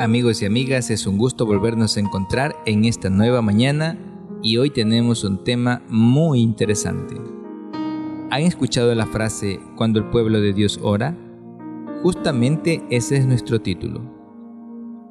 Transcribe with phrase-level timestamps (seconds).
[0.00, 3.98] Amigos y amigas, es un gusto volvernos a encontrar en esta nueva mañana
[4.42, 7.16] y hoy tenemos un tema muy interesante.
[8.30, 11.14] ¿Han escuchado la frase cuando el pueblo de Dios ora?
[12.02, 14.00] Justamente ese es nuestro título.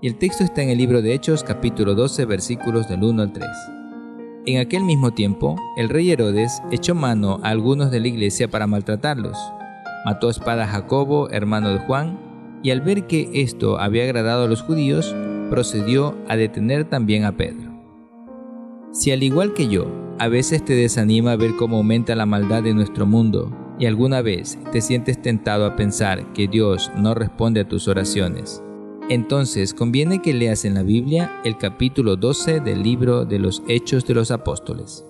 [0.01, 3.47] El texto está en el libro de Hechos capítulo 12 versículos del 1 al 3.
[4.47, 8.65] En aquel mismo tiempo, el rey Herodes echó mano a algunos de la iglesia para
[8.65, 9.37] maltratarlos.
[10.03, 12.28] Mató a espada a Jacobo, hermano de Juan,
[12.63, 15.15] y al ver que esto había agradado a los judíos,
[15.49, 17.69] procedió a detener también a Pedro.
[18.91, 19.87] Si al igual que yo,
[20.19, 24.59] a veces te desanima ver cómo aumenta la maldad de nuestro mundo y alguna vez
[24.71, 28.61] te sientes tentado a pensar que Dios no responde a tus oraciones,
[29.09, 34.05] entonces conviene que leas en la Biblia el capítulo 12 del libro de los Hechos
[34.05, 35.03] de los Apóstoles.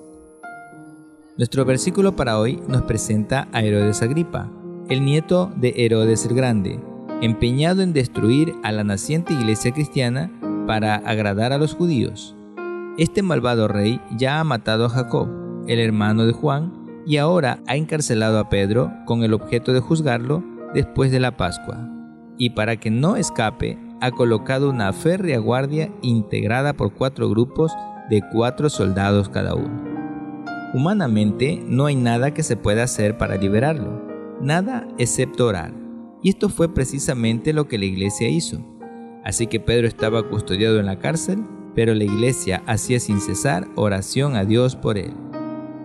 [1.37, 4.51] Nuestro versículo para hoy nos presenta a Herodes Agripa,
[4.89, 6.79] el nieto de Herodes el Grande,
[7.21, 10.31] empeñado en destruir a la naciente iglesia cristiana
[10.67, 12.35] para agradar a los judíos.
[12.97, 15.29] Este malvado rey ya ha matado a Jacob,
[15.67, 16.73] el hermano de Juan,
[17.05, 21.89] y ahora ha encarcelado a Pedro con el objeto de juzgarlo después de la Pascua.
[22.37, 27.73] Y para que no escape, ha colocado una férrea guardia integrada por cuatro grupos
[28.09, 29.83] de cuatro soldados cada uno.
[30.73, 34.03] Humanamente no hay nada que se pueda hacer para liberarlo,
[34.39, 35.88] nada excepto orar.
[36.21, 38.59] Y esto fue precisamente lo que la iglesia hizo.
[39.23, 41.43] Así que Pedro estaba custodiado en la cárcel,
[41.75, 45.13] pero la iglesia hacía sin cesar oración a Dios por él.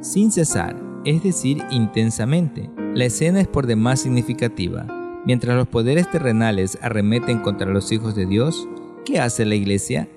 [0.01, 2.71] Sin cesar, es decir, intensamente.
[2.95, 4.87] La escena es por demás significativa.
[5.25, 8.69] Mientras los poderes terrenales arremeten contra los hijos de Dios,
[9.05, 10.09] ¿qué hace la iglesia?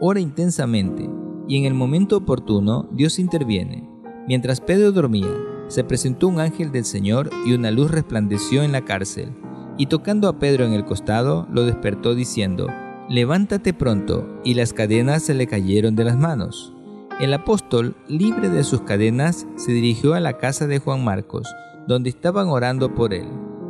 [0.00, 1.08] Ora intensamente,
[1.48, 3.88] y en el momento oportuno Dios interviene.
[4.26, 5.30] Mientras Pedro dormía,
[5.68, 9.32] se presentó un ángel del Señor y una luz resplandeció en la cárcel
[9.76, 12.68] y tocando a Pedro en el costado, lo despertó diciendo,
[13.08, 16.72] Levántate pronto, y las cadenas se le cayeron de las manos.
[17.20, 21.46] El apóstol, libre de sus cadenas, se dirigió a la casa de Juan Marcos,
[21.86, 23.28] donde estaban orando por él.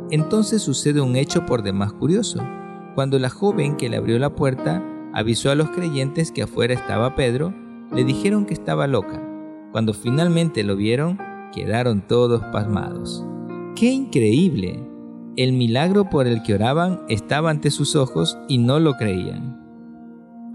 [0.09, 2.41] Entonces sucede un hecho por demás curioso.
[2.95, 4.83] Cuando la joven que le abrió la puerta
[5.13, 7.53] avisó a los creyentes que afuera estaba Pedro,
[7.93, 9.21] le dijeron que estaba loca.
[9.71, 11.19] Cuando finalmente lo vieron,
[11.53, 13.25] quedaron todos pasmados.
[13.75, 14.94] ¡Qué increíble!
[15.37, 19.61] El milagro por el que oraban estaba ante sus ojos y no lo creían.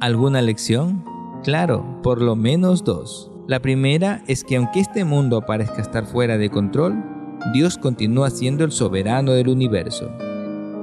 [0.01, 1.05] ¿Alguna lección?
[1.45, 3.31] Claro, por lo menos dos.
[3.47, 7.05] La primera es que aunque este mundo parezca estar fuera de control,
[7.53, 10.11] Dios continúa siendo el soberano del universo.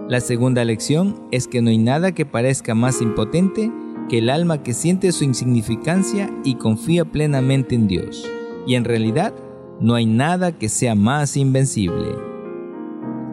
[0.08, 3.72] La segunda lección es que no hay nada que parezca más impotente
[4.10, 8.30] que el alma que siente su insignificancia y confía plenamente en Dios.
[8.68, 9.34] Y en realidad,
[9.80, 12.37] no hay nada que sea más invencible.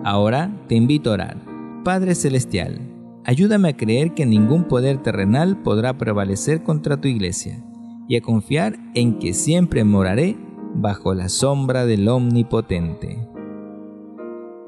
[0.05, 1.37] Ahora te invito a orar.
[1.83, 2.79] Padre Celestial,
[3.25, 7.65] ayúdame a creer que ningún poder terrenal podrá prevalecer contra tu iglesia
[8.07, 10.37] y a confiar en que siempre moraré
[10.75, 13.27] bajo la sombra del Omnipotente.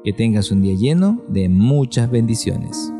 [0.03, 2.91] Que tengas un día lleno de muchas bendiciones.